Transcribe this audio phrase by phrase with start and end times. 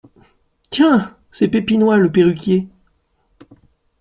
[0.71, 1.13] Tiens!
[1.31, 2.67] c’est Pépinois, le perruquier…